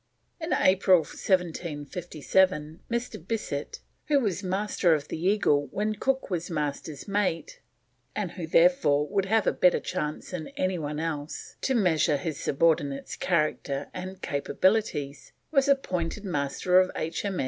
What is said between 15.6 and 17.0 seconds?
appointed Master of